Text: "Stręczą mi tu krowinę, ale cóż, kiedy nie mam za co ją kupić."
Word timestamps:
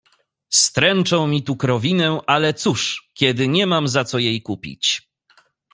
"Stręczą 0.49 1.27
mi 1.27 1.43
tu 1.43 1.55
krowinę, 1.55 2.19
ale 2.27 2.53
cóż, 2.53 3.09
kiedy 3.13 3.47
nie 3.47 3.67
mam 3.67 3.87
za 3.87 4.03
co 4.03 4.19
ją 4.19 4.31
kupić." 4.43 5.09